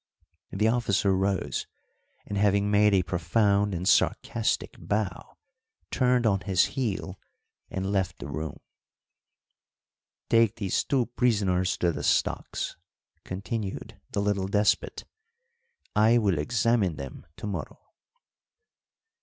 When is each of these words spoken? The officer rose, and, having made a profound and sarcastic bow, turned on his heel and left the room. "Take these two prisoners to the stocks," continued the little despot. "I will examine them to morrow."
The 0.49 0.67
officer 0.67 1.15
rose, 1.15 1.67
and, 2.25 2.35
having 2.35 2.71
made 2.71 2.95
a 2.95 3.03
profound 3.03 3.75
and 3.75 3.87
sarcastic 3.87 4.75
bow, 4.79 5.37
turned 5.91 6.25
on 6.25 6.39
his 6.39 6.65
heel 6.73 7.19
and 7.69 7.91
left 7.91 8.17
the 8.17 8.27
room. 8.27 8.57
"Take 10.27 10.55
these 10.55 10.83
two 10.83 11.05
prisoners 11.05 11.77
to 11.77 11.91
the 11.91 12.01
stocks," 12.01 12.75
continued 13.23 14.01
the 14.09 14.23
little 14.23 14.47
despot. 14.47 15.05
"I 15.95 16.17
will 16.17 16.39
examine 16.39 16.95
them 16.95 17.27
to 17.37 17.45
morrow." 17.45 17.91